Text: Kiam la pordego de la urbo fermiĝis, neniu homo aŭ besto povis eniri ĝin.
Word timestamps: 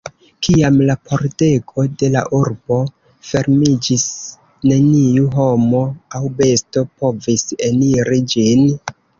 Kiam 0.45 0.77
la 0.85 0.93
pordego 1.09 1.83
de 2.03 2.09
la 2.15 2.23
urbo 2.37 2.79
fermiĝis, 3.33 4.07
neniu 4.71 5.29
homo 5.39 5.83
aŭ 6.21 6.25
besto 6.41 6.87
povis 7.03 7.47
eniri 7.69 8.23
ĝin. 8.35 8.69